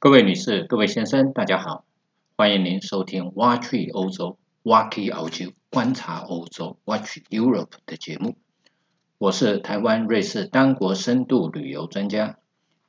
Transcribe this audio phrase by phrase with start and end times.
[0.00, 1.84] 各位女士、各位先生，大家好，
[2.36, 8.36] 欢迎您收听《挖去欧洲 Watch 澳洲观察欧洲 Watch Europe》的节目。
[9.18, 12.38] 我是台湾瑞士单国深度旅游专家，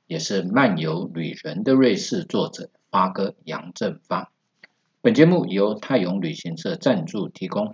[0.05, 4.31] 也是漫游旅人的瑞士作者发哥杨正发。
[5.01, 7.73] 本节目由泰永旅行社赞助提供。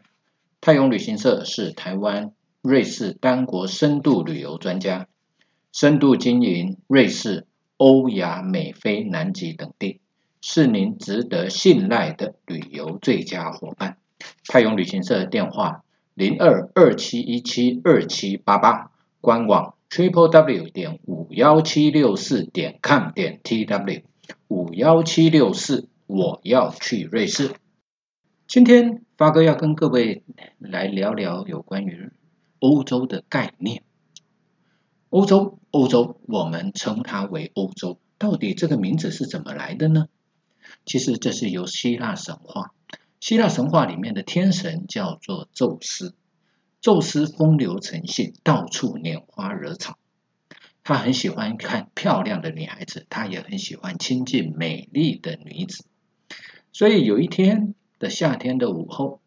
[0.62, 2.32] 泰永旅行社是台湾
[2.62, 5.10] 瑞士单国深度旅游专家，
[5.74, 7.46] 深度经营瑞士。
[7.78, 10.00] 欧亚美非南极等地
[10.42, 13.98] 是您值得信赖的旅游最佳伙伴。
[14.48, 15.84] 泰永旅行社电话
[16.14, 24.04] 零二二七一七二七八八，官网 triple w 点五幺七六四点 com 点 tw
[24.48, 27.52] 五幺七六四，我要去瑞士。
[28.48, 30.24] 今天发哥要跟各位
[30.60, 32.12] 来聊聊有关于
[32.60, 33.84] 欧洲的概念。
[35.16, 37.98] 欧洲，欧洲，我们称它为欧洲。
[38.18, 40.08] 到底这个名字是怎么来的呢？
[40.86, 42.74] 其实这是由希腊神话，
[43.22, 46.14] 希腊神话里面的天神叫做宙斯。
[46.82, 49.98] 宙斯风流成性，到处拈花惹草。
[50.84, 55.86] 他很喜欢看漂亮的女孩子，他也很喜欢亲近美丽的女子。
[56.74, 59.22] 所以有一天的夏天的午后，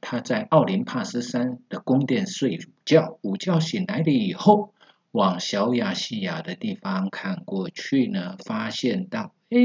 [0.00, 4.74] 他在奥林帕斯山的宫殿睡午觉，午觉醒来了以后。
[5.12, 9.58] 往小亚细亚的地方看过去呢，发现到，哎，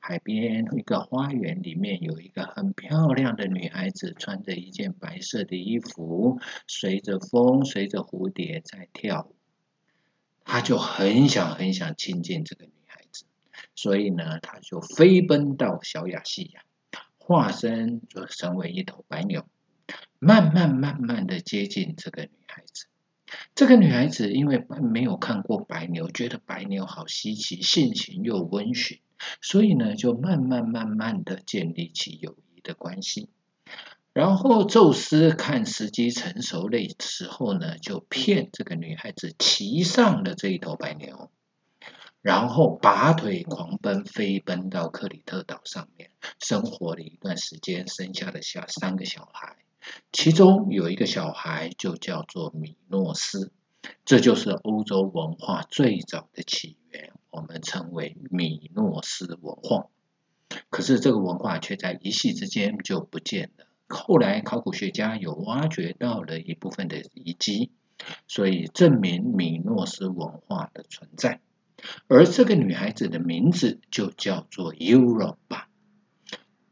[0.00, 9.30] 海边一个花园里面有一个很漂亮的女孩子，穿着一件白色的衣服，随着风，随着蝴蝶在跳。
[10.44, 13.24] 他就很想很想亲近这个女孩子，
[13.76, 16.64] 所以呢，他就飞奔到小亚细亚，
[17.16, 19.46] 化身就成为一头白牛，
[20.18, 22.86] 慢慢慢慢的接近这个女孩子。
[23.54, 29.00] 这个女孩子因为没有看过白牛，觉得白牛好稀奇，性情又温驯，
[29.40, 33.28] 所以呢，就慢慢慢慢的建立起友谊的关系。
[34.12, 41.30] 然后宙斯看时机成熟的时候呢，就骗这个女孩子骑上了这一头白牛，
[42.22, 49.56] 然后拔腿狂奔，飞奔到克里特岛上面，生活了一段时间，生下了下三个小孩。
[50.12, 53.52] 其中有一个小孩就叫做米诺斯，
[54.04, 59.88] 这就是欧洲文化最早的起源，我们称为米诺斯文化。
[60.70, 63.66] 可是这个文化却在一夕之间就不见了。
[63.88, 67.70] 后来考古学家有挖掘到了一部分的遗迹，
[68.26, 71.40] 所以证明米诺斯文化的存在。
[72.08, 75.64] 而这个女孩子的名字就叫做 Europa，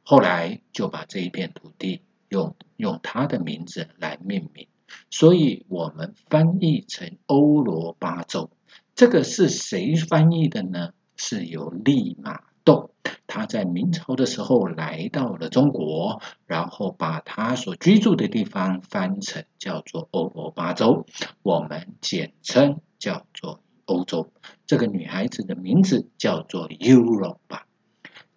[0.02, 2.00] 后来就把这一片土地。
[2.32, 4.66] 用用他的名字来命名，
[5.10, 8.50] 所以我们翻译成欧罗巴洲。
[8.94, 10.94] 这个是谁翻译的呢？
[11.15, 12.94] 是由利玛窦，
[13.26, 21.04] 他在明朝的时候来到了中国，然后把他所居住的地方翻成叫做欧罗巴洲，
[21.43, 24.32] 我们简称叫做欧洲。
[24.66, 27.64] 这个女孩子的名字叫做 Europa，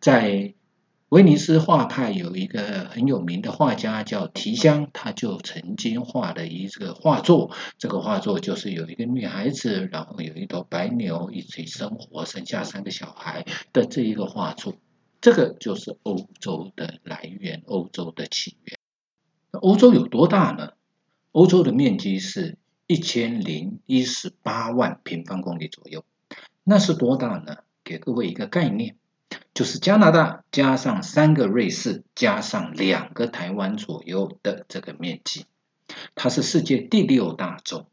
[0.01, 0.53] 在。
[1.09, 7.51] 威尼斯画派有一个很有名的画家叫提香，他就曾经画了一这个画作。
[7.77, 14.73] 这个画作就是有一个女孩子，然后有一头白牛一起生活，生下三个小孩的这一个画作。
[15.21, 18.79] 这个就是欧洲的来源，欧洲的起源。
[19.51, 20.71] 那欧洲有多大呢？
[21.31, 22.57] 欧洲的面积是
[22.87, 26.03] 一千零一十八万平方公里左右。
[26.63, 27.57] 那是多大呢？
[27.83, 28.97] 给各位一个概念。
[29.53, 35.45] 就是加拿大加上三个瑞士加上两个台湾左右的这个面积，
[36.13, 37.87] 它是世界第六大洲。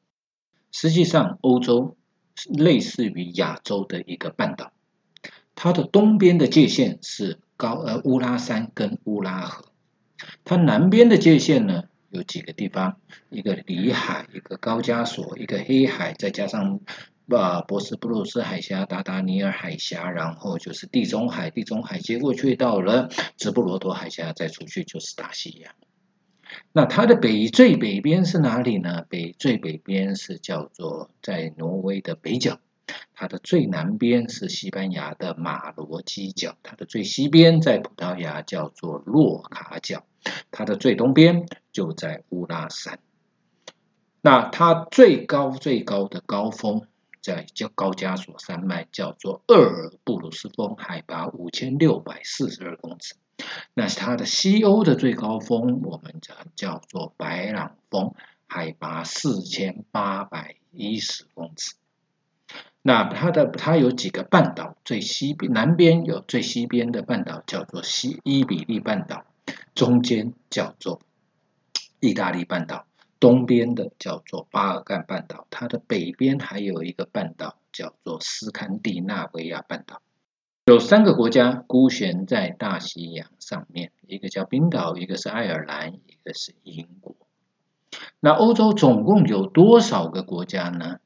[0.70, 1.96] 实际上，欧洲
[2.48, 4.72] 类似于亚洲的一个半岛。
[5.54, 9.66] 它的东边的界限是高呃乌拉山跟乌拉河，
[10.44, 12.96] 它南边的界限呢有几个地方，
[13.28, 16.80] 一个里海，一个高加索，一个黑海，再加上。
[17.32, 23.08] 把博斯布鲁斯海峡、达达尼尔海峡，然后就是地中海，地中海接过去到了
[23.38, 25.74] 直布罗陀海峡，再出去就是大西洋。
[26.72, 29.06] 那它的北最北边是哪里呢？
[29.08, 32.60] 北最北边是叫做在挪威的北角，
[33.14, 40.04] 它的最南边是西班牙的马罗基角，它的最西边在葡萄牙叫做洛卡角，
[40.50, 42.98] 它的最东边就在乌拉山。
[44.20, 46.86] 那它最高最高的高峰。
[47.22, 53.14] 在叫高加索山脉，叫做厄尔布鲁斯峰，海拔五千六百四十二公尺。
[53.74, 58.14] 那它的西欧的最高峰，我们叫叫做白朗峰，
[58.46, 61.74] 海拔四千八百一十公尺。
[62.82, 69.24] 那它的它有几个半岛，最西边南边有最西边的半岛叫做西伊比利半岛，
[69.74, 71.00] 中间叫做
[72.00, 72.84] 意大利半岛，
[73.22, 80.02] 东边的叫做巴尔干半岛，它的北边还有一个半岛叫做斯堪的纳维亚半岛。
[80.66, 87.14] 有三个国家孤悬在大西洋上面，一个叫冰岛，一个是爱尔兰，一个是英国。
[88.18, 90.98] 那欧洲总共有多少个国家呢？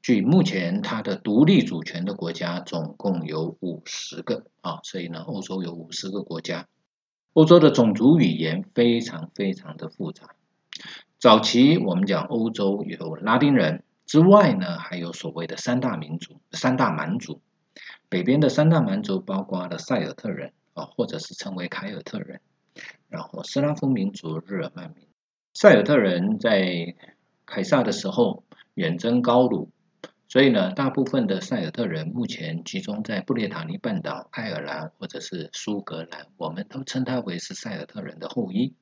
[0.00, 6.68] 据目前它的独立主权的国家总共有五十个啊，所以呢，欧洲有五十个国家。
[7.34, 10.30] 欧洲的种族语言非常非常的复杂。
[11.20, 17.40] 早期我们讲欧洲有拉丁人之外呢，还有所谓的三大民族、三大蛮族。
[18.08, 22.40] 北边的三大蛮族包括了塞尔特人啊，或者是称为凯尔特人，
[23.08, 25.08] 然后斯拉夫民族、日耳曼民。
[25.54, 26.94] 塞尔特人在
[27.44, 28.44] 凯撒的时候
[28.74, 29.70] 远征高卢。
[30.28, 38.74] 所以呢，大部分的塞尔特人目前集中在布列塔尼半岛、爱尔兰或者是苏格兰，我们都称它为是塞尔特人的后裔。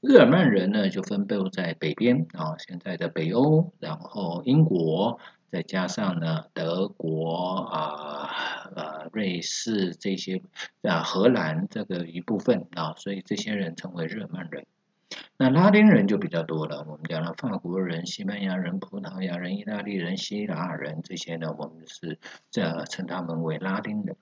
[0.00, 5.18] 日耳曼人呢，就分布在北边啊，现在的北欧，然后英国，
[5.50, 8.30] 再加上呢德国啊、
[8.74, 10.42] 呃瑞士这些
[10.82, 14.66] 啊荷兰这个一部分啊，所以这些人称为日耳曼人。
[15.38, 22.18] 那拉丁人就比较多了，我们讲了法国人、西班牙人、葡萄牙人、意大利人、希腊人这些呢，我们是
[22.50, 24.16] 这称他们为拉丁人。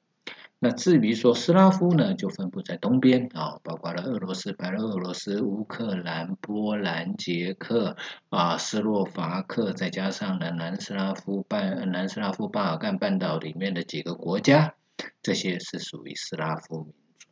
[0.64, 7.98] 那至于说斯拉夫呢，就分布在东边啊，包括了俄罗斯、白俄罗斯、乌克兰、波兰、捷克
[8.30, 14.74] 啊、斯洛伐克，再加上呢南斯拉夫半南斯拉夫巴尔干半岛里面的几个国家，
[15.22, 17.28] 这些是属于斯拉夫民族。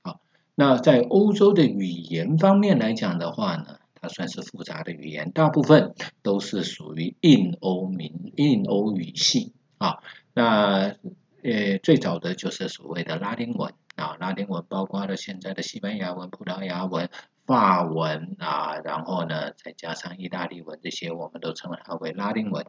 [0.00, 0.20] 好。
[0.54, 9.98] 那在欧洲的语言方面来讲的话呢，它算是复杂的语言，大部分都是属于印欧民、印欧语系啊。
[10.32, 10.94] 那
[11.42, 17.08] 呃，最早的就是所谓的拉丁文啊，拉丁文包括了现在的西班牙文、葡萄牙文、
[17.46, 22.66] 法文啊，然后呢，再加上意大利文这些，我们都称它为拉丁文。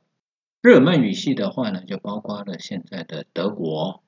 [0.61, 4.03] 日耳曼语系的话呢，就包括了现在的德国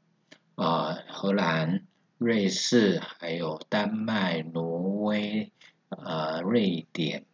[0.55, 1.85] 啊、荷兰。
[2.19, 5.51] 瑞士、还有丹麦、挪威、
[5.89, 7.25] 呃、瑞典、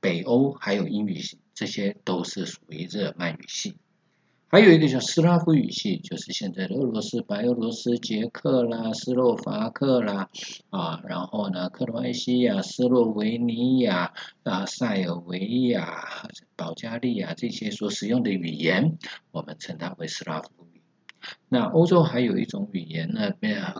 [0.00, 3.76] 北欧，还有英语系，这些都是属于日耳曼语系。
[4.54, 10.30] 还有一个叫斯拉夫语系，就是现在的俄罗斯、白俄罗斯、捷克啦、斯洛伐克啦，
[10.70, 14.12] 啊，然后呢，克罗埃西亚、斯洛维尼亚、
[14.44, 15.40] 啊，塞尔维
[15.70, 16.04] 亚、
[16.54, 18.96] 保加利亚这些所使用的语言，
[19.32, 20.80] 我们称它为斯拉夫语。
[21.48, 23.32] 那欧洲还有一种语言呢，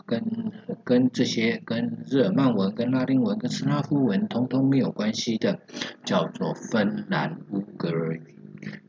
[0.05, 0.51] 跟
[0.83, 5.61] 跟这些跟日耳曼文、跟拉丁文、跟斯拉夫文通通没有关系的，
[6.03, 8.34] 叫做芬兰乌格尔语。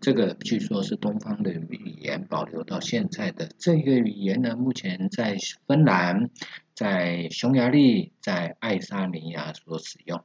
[0.01, 5.37] 这个据说是东方的语言，保留到现在的这个语言呢，目前在
[5.67, 6.31] 芬兰、
[6.75, 10.23] 在匈牙利、在爱沙尼亚所使用。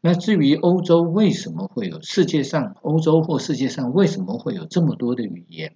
[0.00, 5.74] 那至于欧洲为什么会有世界上欧洲或世界上为什么会有这么多的语言？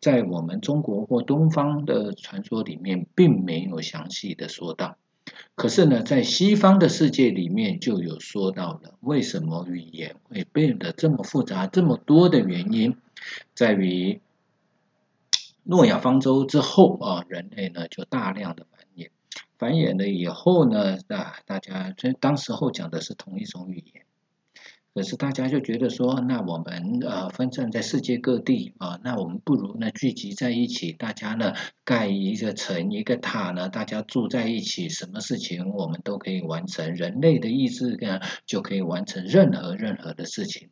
[0.00, 4.96] 在我们中国或东方的传说里面，并没有详细的说到。
[5.60, 12.96] 可是呢，在西方的世界里面就有说到了，为什么语言会变得这么复杂、这么多的原因，
[13.54, 14.22] 在于
[15.62, 19.10] 诺亚方舟之后啊，人类呢就大量的繁衍，
[19.58, 24.04] 繁衍了以后呢，啊，大家这当时候讲的是同一种语言。
[24.92, 31.54] 可是大家就觉得说，那我们呃分散在世界各地啊，那我们不如呢聚集在一起，大家呢
[31.84, 40.70] 盖一个城一个塔呢，大家住在一起，什么事情我们都可以完成，人类的意志呢就可以完成任何任何的事情。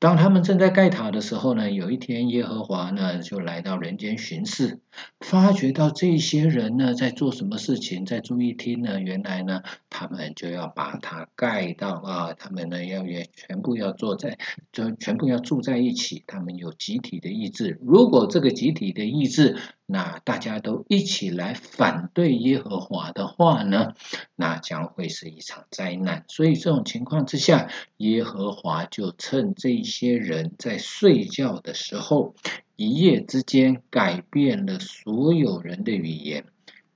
[0.00, 4.78] 当他们正在盖塔的时候呢，有一天耶和华呢就来到人间巡视，
[5.18, 14.38] 发觉到这些人呢在做什么事情，在注意听呢，原来呢他们就要把它盖到啊，他们呢要也全部要坐在，
[14.70, 17.80] 就全部要住在一起，他们有集体的意志。
[17.82, 19.56] 如果这个集体的意志，
[19.90, 23.94] 那大家都一起来反对耶和华的话呢，
[24.36, 26.26] 那将会是一场灾难。
[26.28, 32.34] 所以这种情况之下，耶和华就趁这些人在睡觉的时候，
[32.76, 36.44] 一夜之间改变了所有人的语言。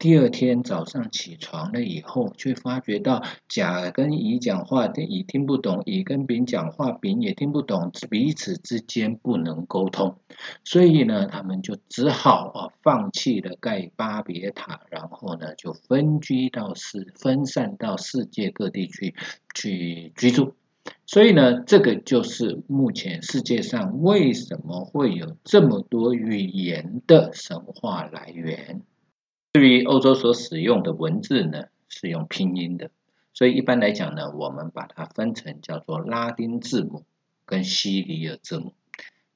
[0.03, 10.19] 第二天早上起床了以后，却发觉到甲跟乙讲话，乙听不懂；乙跟丙讲话，丙也听不懂，彼此之间不能沟通。
[10.65, 19.15] 所以呢，他们就只好啊，放弃了盖巴别塔，然后呢，就分居到世，分散到世界各地去
[19.55, 20.57] 去居住。
[21.07, 28.83] 所以呢，这个就是目前世界上为什么会有这么多语言的神话来源。
[29.53, 32.91] 至于欧洲所使用的文字呢，是用拼音的，
[33.35, 37.05] 所以一般来讲呢，我们把它分成叫做拉丁字母
[37.45, 38.73] 跟西里尔字母。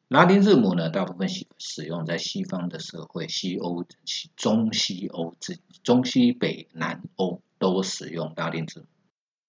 [0.09, 3.85] 拉丁字母呢，大部分使使用在西方的社会，西欧、
[4.37, 5.35] 中西欧、
[5.83, 8.87] 中西北南欧都使用拉丁字母。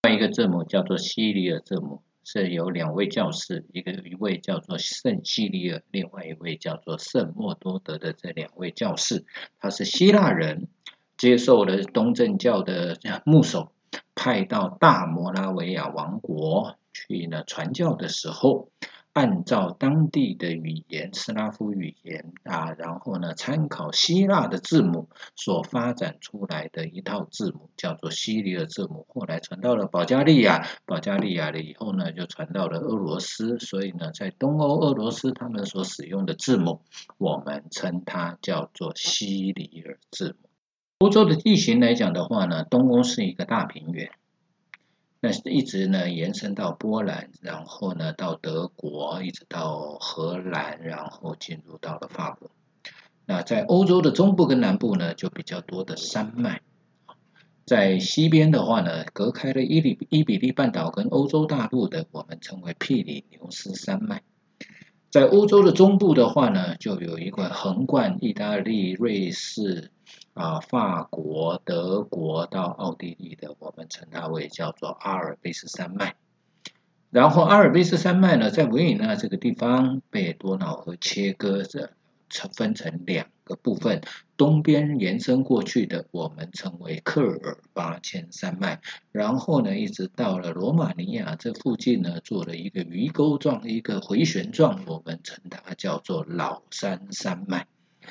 [0.02, 9.24] 另外一个字母叫做西里尔字母，是有两位教士，一个一位叫做圣西利尔，另外一位叫做圣莫多德的这两位教士，
[9.62, 10.68] 他是希腊人，
[11.16, 13.72] 接受了东正教的牧首，
[14.14, 18.72] 派到大摩拉维亚王国去呢传教的时候。
[19.18, 29.08] 按照当地的语言，斯拉夫语言啊，然后呢，参考希腊的字母所发展出来的一套字母，叫做西里尔字母。
[29.10, 33.58] 后来传到了保加利亚，保加利亚了以后呢，就传到了俄罗斯。
[33.58, 36.82] 所以呢，在东欧俄罗斯他们所使用的字母，
[37.18, 40.48] 我们称它叫做西里尔字母。
[41.00, 44.12] 欧洲的地形来讲的话呢，东欧是一个大平原。
[45.20, 52.52] 那一直呢延伸到波兰，然后呢到德国，一直到荷兰，然后进入到了法国。
[53.26, 56.62] 那在欧洲的中部跟南部呢，就比较多的山脉。
[57.66, 64.22] 在西边的话呢，隔开了伊里伊比利半岛跟欧洲大陆的，我们称为毗里牛斯山脉。
[65.10, 69.92] 在欧洲的中部的话呢，就有一个横贯意大利、瑞士。
[70.38, 76.16] 啊，法国、德国到奥地利的，我们称它为叫做阿尔卑斯山脉。
[77.10, 81.90] 然后阿尔卑斯山脉呢，在维也纳这个地方被多瑙河切割着，
[82.30, 84.02] 成分成两个部分。
[84.36, 88.80] 东边延伸过去的，我们称为克尔巴阡山脉。
[89.12, 97.66] 然后呢，一直到了罗马尼亚这附近呢，做了一个鱼钩状、一个回旋状，我们称它叫做老山山脉。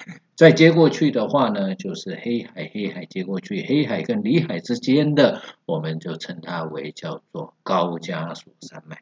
[0.36, 8.98] 再接过去的话呢，就是黑海，黑海接过去，黑海跟里海之间的，我们就称它为叫做高加索山脉。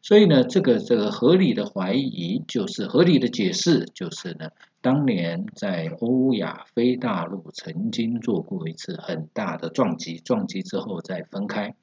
[0.00, 4.48] 所以呢，这个这个合理的怀疑，就是合理的解释，就是呢，
[4.80, 11.74] 当年在欧亚非大陆曾经做过一次很大的撞击，撞击之后再分开，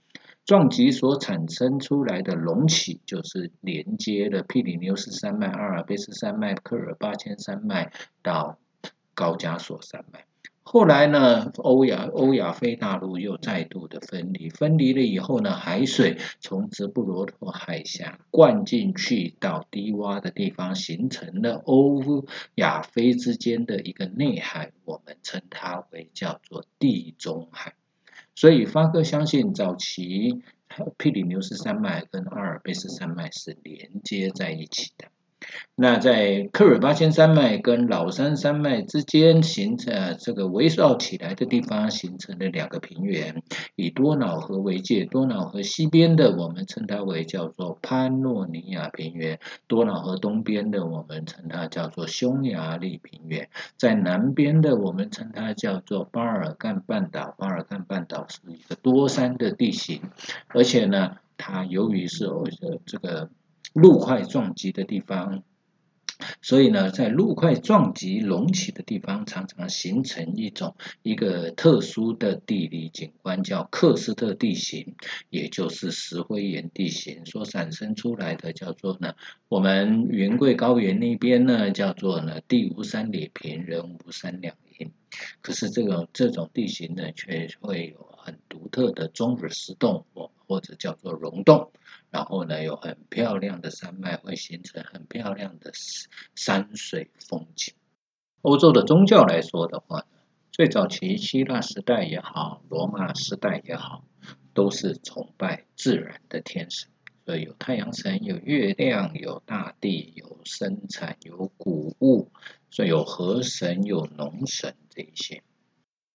[0.49, 7.91] 撞击所产生出来的隆起，就是连接了毗里牛斯山脉、阿尔卑斯山脉、科尔巴阡山脉
[8.23, 8.57] 到。
[9.13, 10.23] 高加索山脉，
[10.63, 22.01] 后来呢，欧亚欧亚非大陆又再度的分离，分离了以后呢，海水从直布罗陀海峡灌进去到低洼的地方，形成了欧
[22.55, 27.73] 亚非之间的一个内海，我们称它为叫做地中海。
[28.39, 30.41] 所以发哥相信，早期
[30.97, 35.09] 皮里牛斯山脉跟阿尔卑斯山脉是连接在一起的。
[35.75, 43.41] 那在科尔巴阡山脉跟老山山脉之间形成这个围绕起来的地方，形成了两个平原，
[43.75, 45.05] 以多瑙河为界。
[45.05, 49.37] 多瑙河西边的，我们称它为叫做潘诺尼亚平原；
[49.67, 53.49] 多瑙河东边的，我们称它叫做匈牙利平原。
[53.77, 57.33] 在南边的，我们称它叫做巴尔干半岛。
[57.37, 60.01] 巴尔干半岛是一个多山的地形，
[60.49, 62.43] 而且呢，它由于是呃
[62.85, 63.29] 这个。
[63.73, 65.43] 陆块撞击的地方，
[66.41, 74.95] 所以呢，在陆块撞击隆起的地方，常常形成一种一个特殊的地理景观，叫克斯特地形，
[75.29, 79.13] 也就是石灰岩地形所产生出来的，叫做呢，
[79.47, 84.91] 我们云贵高原那边呢，叫做呢地无三里平，人无三两银。
[85.41, 91.71] 可是这个这种地形呢，却会有很独特的中日石洞，或或者叫做溶洞。
[92.11, 95.71] 然后呢，有很漂亮的山脉，会形成很漂亮的
[96.35, 97.73] 山水风景。
[98.41, 100.05] 欧洲的宗教来说的话，
[100.51, 104.05] 最早期希腊时代也好，罗马时代也好，
[104.53, 106.89] 都是崇拜自然的天神，
[107.25, 112.31] 所以有太阳神、有月亮、有大地、有生产、有谷物，
[112.71, 115.43] 所以有河神、有农神这一些。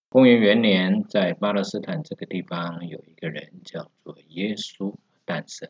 [0.08, 5.68] 公元元年，在巴勒斯坦这个地方，有一个人叫做耶稣诞生。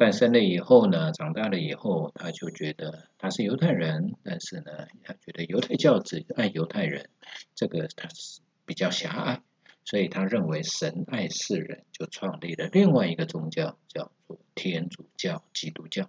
[0.00, 7.10] 诞生了以后呢，长大了以后，他就觉得他是犹太人，但是呢，他觉得犹太教只爱犹太人，
[7.54, 9.42] 这个他是比较狭隘，
[9.84, 16.08] 所以他认为神爱世人，就创立了另外一个宗教，叫做天主教、基督教。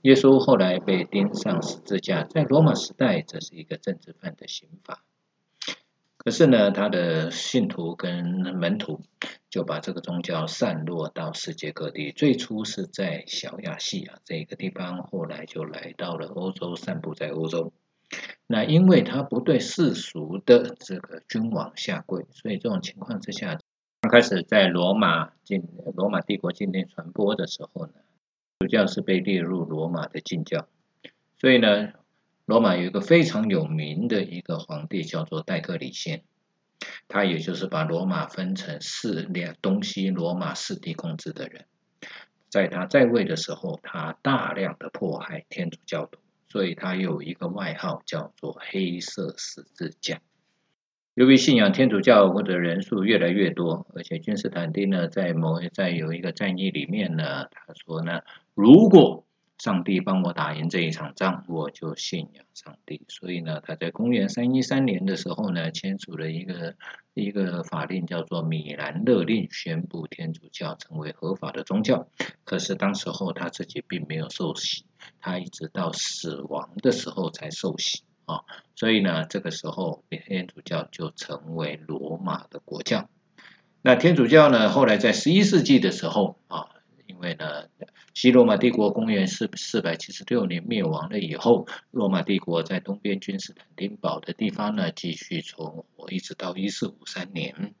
[0.00, 5.04] 耶稣后来被钉上十字架，在罗马时代，这是一个政治犯的刑罚。
[6.16, 8.24] 可是呢，他的信徒跟
[8.56, 9.02] 门徒。
[9.54, 12.10] 就把这个宗教散落到世界各地。
[12.10, 17.72] 最初是在小亚细亚这个地方，后来就来到了欧洲，散布在欧洲。
[18.48, 23.56] 那因为他不对世俗的这个君王下跪，所以这种情况之下，
[24.00, 27.92] 刚开始在罗马境罗马帝国境内传播的时候呢，
[28.58, 30.66] 主教是被列入罗马的禁教。
[31.38, 31.92] 所以呢，
[32.44, 36.24] 罗马有一个非常有名的一个皇帝叫做戴克里先。
[37.08, 41.66] 他也就是把罗马分成四两东西罗马四地控制的人，
[42.48, 50.20] 在他在位的时候，他大量的迫害天主教徒，所以他有一个外号叫做黑色十字架。
[51.14, 58.22] 由于信仰天主教或者人数越来越多，而且君士坦丁呢，在某在有一个战役里面呢，他说呢，
[58.54, 59.24] 如果
[59.64, 63.00] 上帝帮我打赢这一场仗，我就信仰上帝。
[63.08, 66.74] 所以呢，他在公元三一三年的时候呢，签署了一个
[67.14, 72.06] 一个法令，叫做《米兰勒令》，宣布天主教成为合法的宗教。
[72.44, 74.84] 可是当时候他自己并没有受洗，
[75.18, 78.42] 他一直到死亡的时候才受洗啊。
[78.76, 83.08] 所以呢，这个时候天主教就成为罗马的国教。
[83.80, 86.68] 那天主教呢，后来在十一世纪的时候啊，
[87.14, 87.64] 因为呢。
[88.14, 97.74] 西罗马帝国公元四四百七十六年灭亡了以后，罗马帝国在东边君士坦丁堡的地方呢继续存活，一直到一四五三年。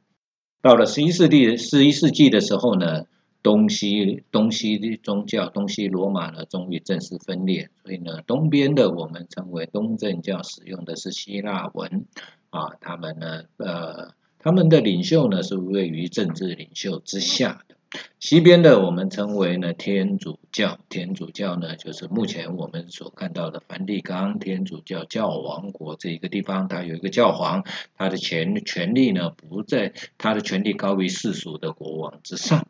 [0.60, 3.04] 到了十一世纪十一世纪的时候呢，
[3.44, 12.06] 东西东西宗教东西罗马呢终于正式分裂，所以呢东边的我们称为东正教，使用的是希腊文
[12.50, 17.76] 啊，他们呢呃他们的领袖呢是位于政治领袖之下的。
[18.18, 27.64] 西边的我们称为呢天主教，天主教呢就是目前我们所看到的梵蒂冈天主教教王国这一个地方，它有一个教皇，
[27.96, 32.66] 他的权权力呢不在，他的权力高于世俗的国王之上。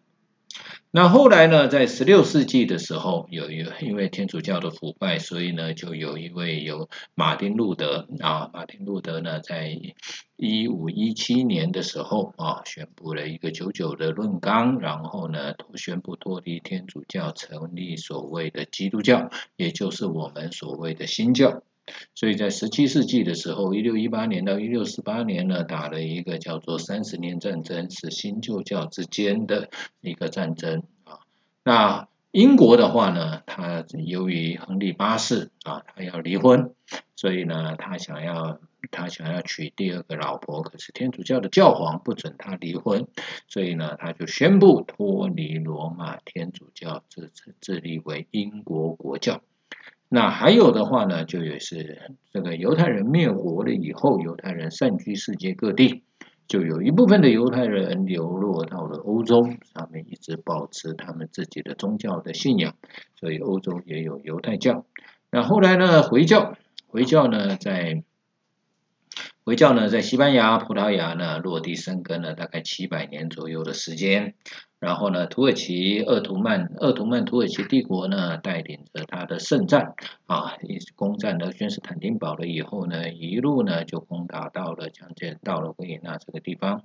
[0.96, 9.76] 那后来呢，在十六世纪的时候，有一因为天主教的腐败，所以呢，就有一位有马丁路德啊，马丁路德呢，在
[10.36, 21.64] 一五一七年的时候啊，宣布了一个九九的论纲，然后呢，宣布脱离天主教，成立所谓的基督教，也就是我们所谓的新教。
[22.14, 29.68] 所以在十七世纪的时候，一六一八年到一六四八年呢，打了一个叫做三十年战争，是新旧教之间的
[30.00, 31.20] 一个战争啊。
[31.62, 36.74] 那英国的话呢，他由于亨利八世啊，他要离婚，
[37.16, 38.58] 所以呢，他想要
[38.90, 43.06] 他想要娶第二个老婆，可是天主教的教皇不准他离婚，
[43.46, 49.42] 所以呢，他就宣布脱离罗马天主教，自自立为英国国教。
[50.14, 56.04] 那还有的话呢，就也是这个犹太人灭国了以后，犹太人散居世界各地，
[56.46, 62.76] 就有一部分的犹太人流落到了欧洲，他们一直保持他们自己的宗教的信仰，
[63.18, 64.86] 所以欧洲也有犹太教。
[65.32, 68.04] 那后来呢，回教，回教呢，在
[69.44, 74.34] 回教呢，在西班牙、葡萄牙呢落地生根了大概七百年左右的时间。
[74.80, 79.92] 然后呢，土耳其鄂图曼鄂图曼土耳其帝国呢，带领着他的圣战
[80.24, 80.54] 啊，
[80.96, 86.82] 攻占了君士坦丁堡了以后呢，一路呢就攻打到了将近到了维也纳这个地方。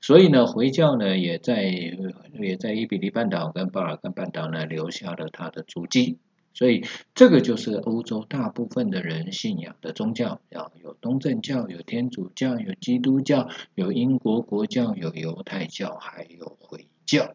[0.00, 6.16] 所以呢，回教呢也在也在伊比利半岛跟巴尔干半岛呢留下了他的足迹。
[6.58, 17.32] 所以这个就是欧洲大部分的人信仰的宗教，要有东正教、有天主教、有基督教、有英国国教、有犹太教，还有回教。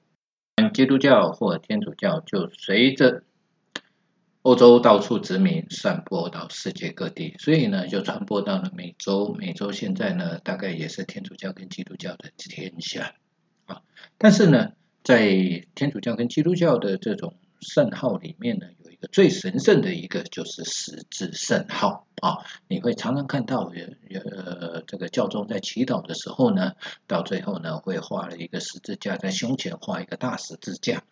[0.73, 3.23] 基督教或天主教就随着
[4.41, 9.33] 欧洲到处殖民，散播到世界各地，所以呢，就传播到了美洲。
[9.39, 13.15] 美洲现在呢，大概也是天主教跟基督教的天下
[13.67, 13.83] 啊。
[14.17, 18.67] 但是呢，在天主教跟基督教的这种圣号里面呢，
[19.11, 22.37] 最神圣的一个就是十字圣号啊。
[22.67, 26.73] 你会常常看到有有呃这个教宗在祈祷的时候呢，
[27.07, 31.03] 到最后呢会画了一个十字架在胸前画一个大十字架。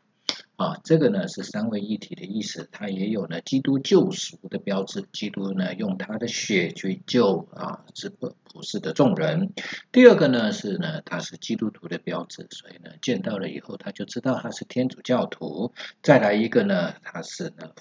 [0.62, 9.54] 啊，这个呢是三位一体的意思，它也有呢基督救赎的标志，基督呢用他的血去救啊，这个普世的众人。
[9.91, 15.74] 第二个呢是呢，他是基督徒的标志，所以呢见到了以后他就知道他是天主教徒。
[16.04, 17.71] 再来一个呢，他是呢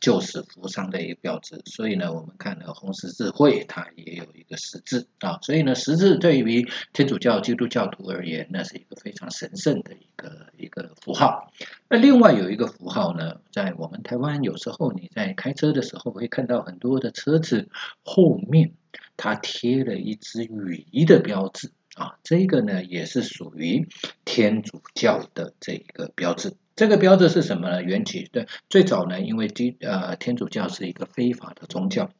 [0.00, 10.30] 救死扶伤的一个标志，所以呢我们看了红十字会，它也有一个十字啊，所以呢十字对于天主教基督教徒而言，那是一个非常神圣的一个。
[10.30, 11.50] 个一个符号。
[11.88, 17.70] 那另外有一个符号呢，在我们台湾有时候你在开车的时候会看到很多的车子
[18.04, 18.74] 后面
[19.16, 23.88] 它贴了一只鱼的标志啊，这个呢也是属于
[24.26, 26.52] 天主教的这一个标志。
[26.76, 27.82] 这个标志是什么呢？
[27.82, 32.10] 缘起对最早呢，因为基呃天主教是一个非法的宗教。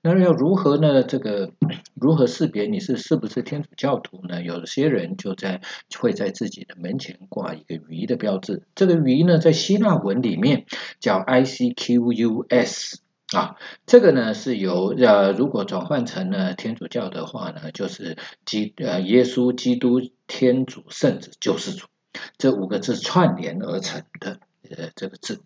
[0.00, 1.02] 那要如何呢？
[1.02, 1.50] 这个
[1.94, 4.40] 如何识别你是是不是天主教徒呢？
[4.40, 5.60] 有些人就在
[5.98, 8.62] 会在自己的门前挂一个鱼的标志。
[8.76, 10.66] 这个鱼呢，在希腊文里面
[11.00, 13.00] 叫 I C Q U S
[13.34, 13.56] 啊。
[13.84, 21.88] 这个呢是由呃，如果转换成了天主教的话呢，就是基呃耶稣基督天主圣子救世主
[22.38, 24.38] 这五个字串联而成的
[24.70, 25.42] 呃这个字。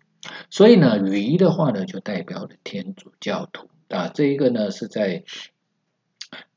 [0.51, 3.70] 所以呢，鱼的话呢，就代表了天主教徒。
[3.91, 5.23] 啊，这一个呢是在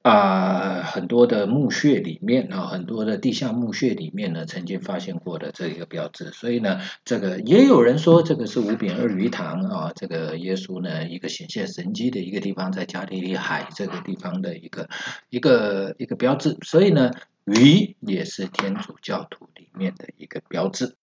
[0.03, 6.31] 啊很多的墓穴里面啊，很多的地下墓穴里面呢，曾经发现过的这一个标志。
[6.31, 14.89] 所以呢，这个也有人说这个是五饼二鱼堂啊，这个耶稣呢一个显现神迹的一个地方，在加利利海这个地方的一个
[15.31, 16.57] 一个一个标志。
[16.63, 17.11] 所以呢，
[17.45, 20.97] 鱼也是天主教徒里面的一个标志，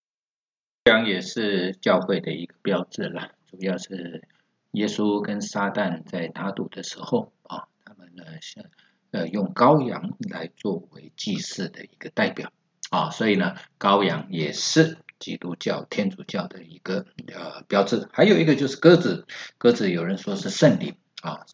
[0.85, 4.27] 这样也是教会的一个标志了，主要是。
[4.71, 8.63] 耶稣跟撒旦在打赌的时候啊，他们呢像
[9.11, 12.51] 呃用羔羊来作为祭祀的一个代表
[12.89, 18.07] 啊，所以呢羔羊也是基督教、天主教的一个呃标志。
[18.13, 21.45] 还有一个就是鸽子，鸽子有人说是圣灵啊，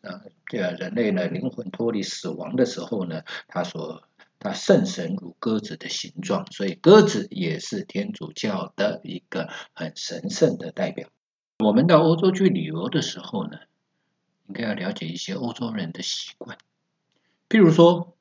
[0.47, 4.03] 这人类呢灵魂脱离死亡的时候呢，他说
[4.39, 11.09] 他圣神如鸽子的形状，所以鸽子也是天主教的一个很神圣的代表。
[11.59, 13.57] 我们到欧洲去旅游的时候呢，
[14.47, 16.55] 应该要了解一些欧洲人的习惯。
[17.49, 18.15] 譬如说，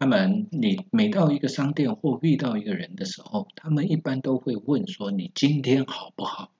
[0.00, 6.50] 他们你每到一个商店或遇到一个人的时候，他们一般都会问说：“你今天好不好？”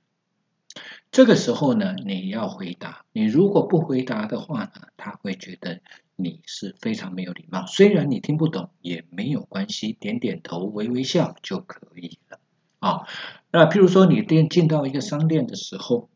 [1.10, 3.04] 这个时候呢，你要回答。
[3.12, 5.80] 你如果不回答的话呢，他会觉得
[6.14, 7.66] 你是非常没有礼貌。
[7.66, 12.38] 虽然你听不懂也没有关系，点点头、微微笑就可以了。
[12.82, 13.06] 啊，
[13.52, 16.08] 那譬如说你店进到一个商店的时候，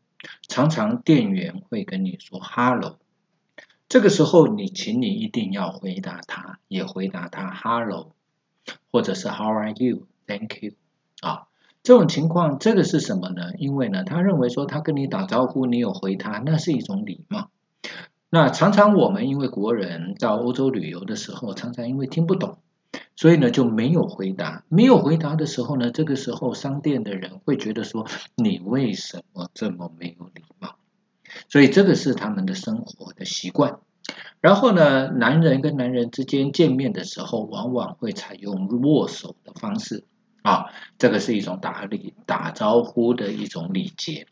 [0.49, 2.97] 常常店员会跟你说 “hello”，
[3.87, 8.11] 这个时候你请你一定要回答他，也回答他 “hello”，
[8.91, 10.73] 或者是 “how are you”，“thank you”。
[11.21, 11.47] 啊，
[11.83, 13.53] 这种情况这个是什么呢？
[13.57, 17.49] 因为呢，他认为说他跟你打招呼，你有回他，那是一种礼貌。
[18.29, 22.57] 那常常我们因为国人到欧洲旅游的时候，常常因为听不懂。
[23.17, 24.63] 所以呢，就没有回答。
[24.69, 30.75] 没有回答的时候呢，这个时候商店的人会觉得说：“你为什么这么没有礼貌？”
[31.49, 33.79] 所以这个是他们的生活的习惯。
[34.39, 40.03] 然后呢，男人跟男人之间见面的时候，往往会采用握手的方式
[40.43, 40.67] 啊，
[40.99, 44.27] 这个是一种打礼、打招呼的一种礼节。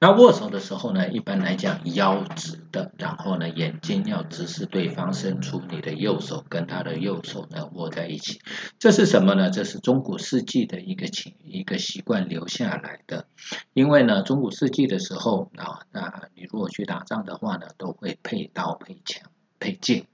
[0.00, 8.40] 那握手的时候呢，一般来讲腰直的，然后呢眼睛要直视对方，伸出你的右手跟他的右手呢握在一起。
[8.78, 9.50] 这是什么呢？
[9.50, 13.26] 这是中古世纪的一个情一个习惯留下来的。
[13.72, 20.06] 因为呢，中古世纪的时候啊，那你如果去打仗的话呢，都会配刀、配枪、配剑。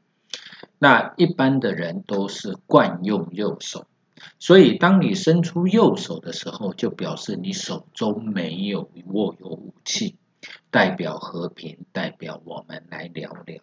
[0.79, 3.87] 那一般的人都是惯用右手。
[4.39, 10.17] 所以，当你伸出右手的时候，就表示你手中没有握有武器，
[10.71, 13.63] 代表和平，代表我们来聊聊。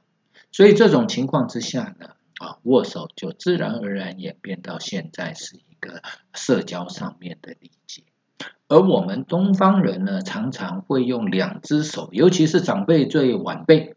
[0.52, 6.02] 所以，这种情况之下呢，啊，握手就自然而然演变到现在是一个
[6.34, 8.04] 社交上面的礼节。
[8.67, 13.95] 而我们东方人呢，常常会用两只手，尤其是长辈对晚辈。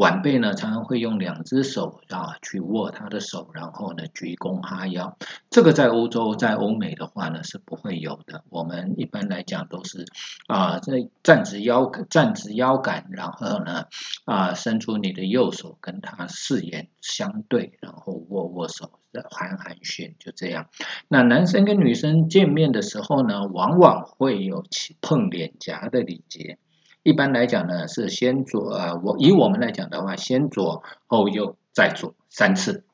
[0.00, 5.18] 晚辈呢，常常会用两只手啊去握他的手，然后呢鞠躬哈腰。
[5.50, 8.42] 这个在欧洲、在欧美的话呢是不会有的。
[8.48, 10.06] 我们一般来讲都是
[10.46, 13.84] 啊在站直腰站直腰杆，然后呢
[14.24, 18.92] 啊伸出你的右手跟他四眼相对，然后握握手
[19.30, 20.68] 寒寒暄，就这样。
[21.08, 24.64] 那男生跟女生见面的时候呢，往往会有
[25.02, 26.56] 碰脸颊的礼节。
[27.02, 32.84] 一般来讲呢，是先左呃，我以我们来讲的话，先左后右再左三次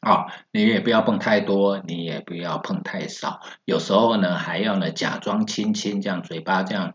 [0.00, 6.94] 啊，你也不要碰太多，你也不要碰太少，有时候呢还要呢假装亲亲，这样嘴巴这样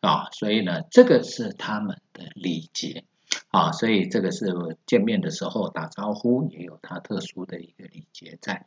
[0.00, 3.04] 啊，所以呢这个是他们的礼节
[3.48, 8.66] 啊，所以这个是见面的时候打招呼也有他特殊的一个礼节在。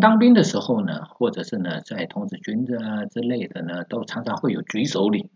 [0.00, 5.30] 当兵的时候呢，或者是呢在童子军的之类的呢，都常常会有举手礼。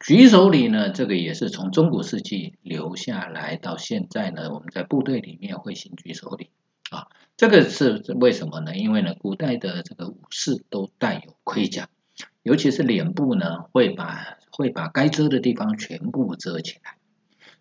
[0.00, 6.50] 举手礼呢，这个也是从中古世纪留下来到现在呢，我们在部队里面会行举手礼
[6.90, 7.08] 啊。
[7.36, 8.76] 这个是为什么呢？
[8.76, 11.88] 因为呢，古代的这个武士都带有盔甲，
[12.42, 16.94] 尤其是脸部呢，会把会把该遮的地方全部遮起来。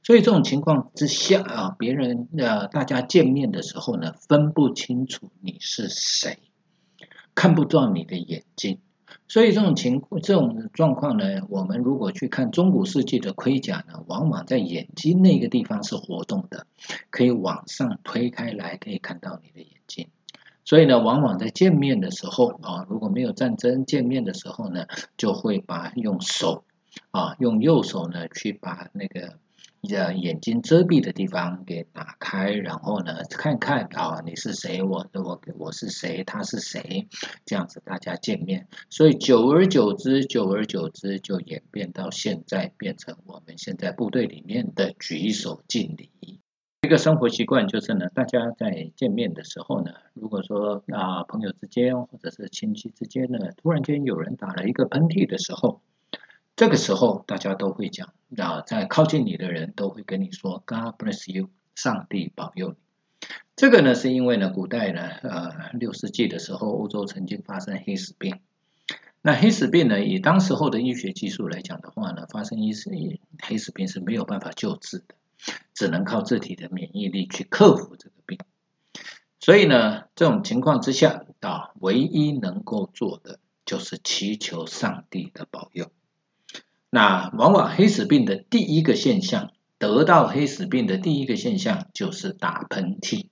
[0.03, 6.37] 所以这种情况之下啊，别人呃大家见面的时候呢，分不清楚你是谁，
[7.33, 8.79] 看不到你的眼睛。
[9.27, 16.65] 所以这种情这种状况呢，我们如果去看中古世纪的盔甲呢，往往在眼睛那个地方是活动的，
[17.09, 20.07] 可以往上推开来，可以看到你的眼睛。
[20.63, 24.85] 所以呢，往往在见面的时候啊，如果没有战争，见面的时候呢，
[25.17, 26.63] 就会把用手
[27.11, 29.37] 啊，用右手呢去把那个。
[29.87, 34.83] 的眼睛遮蔽的地方给打开，然后呢，看看啊，你是谁？
[34.83, 36.23] 我我我是谁？
[36.23, 37.07] 他是谁？
[37.45, 46.11] 这样子大家见面，所以久而久之，久而久之就演变到现在，变成我们现在部队里面的举手敬礼。
[46.83, 55.81] 一个生活习惯就是呢，大家在见面的时候呢，如果说啊朋友之间或者是亲戚之间呢，突然间有人打了一个喷嚏的时候。
[56.55, 62.75] 这个时候，大家都会讲啊，在靠近你的人都会跟你说 “God bless you”，上帝保佑你。
[63.55, 68.39] 这个呢，是因为呢，古代呢，呃，六世纪的时候，欧洲曾经发生黑死病。
[69.21, 72.91] 那黑死病呢，以当时候的医学技术来讲的话呢，发生一死
[73.41, 75.15] 黑死病是没有办法救治的，
[75.73, 78.37] 只能靠自体的免疫力去克服这个病。
[79.39, 85.91] 所以呢，这种情况之下啊，唯一能够做的就是祈求上帝的保佑。
[86.89, 93.27] 那往往黑死病的第一个现象，得到黑死病的第一个现象就是打喷嚏。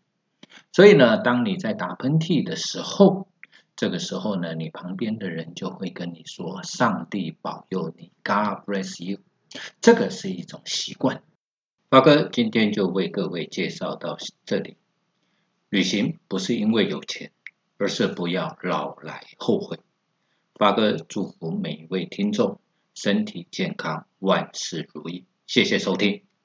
[0.71, 3.29] 所以呢，当你在打喷嚏的时候，
[3.77, 9.19] 这个时候呢，你旁边的人就会跟你说：“上帝保佑你，God bless you。”
[9.79, 11.23] 这个是一种习惯。
[11.89, 14.75] 发哥今天就为各位介绍到这里。
[15.69, 17.31] 旅行不是因为有钱，
[17.77, 19.79] 而是不要老来后悔。
[20.55, 22.59] 发哥祝福每一位听众。
[22.95, 25.25] 身体健康，万事如意。
[25.45, 26.24] 谢谢收听。